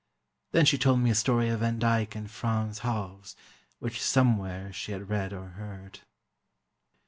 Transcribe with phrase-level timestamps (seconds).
[0.51, 3.35] Then she told me a story of Van Dyck and Frans Hals,
[3.77, 5.99] which somewhere she had read, or heard.